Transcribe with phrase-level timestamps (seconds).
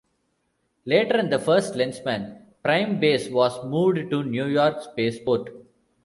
[0.83, 5.49] Later in "First Lensman" Prime Base was moved to New York Space Port.